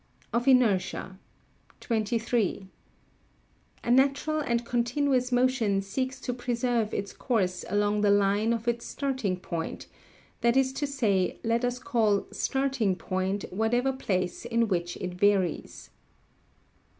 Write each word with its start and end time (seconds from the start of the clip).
[Sidenote: 0.33 0.33
Of 0.33 0.47
Inertia] 0.47 1.17
23. 1.79 2.67
A 3.83 3.91
natural 3.91 4.39
and 4.39 4.65
continuous 4.65 5.31
motion 5.31 5.79
seeks 5.83 6.19
to 6.21 6.33
preserve 6.33 6.91
its 6.91 7.13
course 7.13 7.63
along 7.69 8.01
the 8.01 8.09
line 8.09 8.51
of 8.51 8.67
its 8.67 8.83
starting 8.87 9.37
point, 9.39 9.85
that 10.41 10.57
is 10.57 10.73
to 10.73 10.87
say, 10.87 11.39
let 11.43 11.63
us 11.63 11.77
call 11.77 12.25
starting 12.31 12.95
point 12.95 13.45
whatever 13.51 13.93
place 13.93 14.43
in 14.43 14.67
which 14.67 14.97
it 14.97 15.13
varies. 15.13 15.91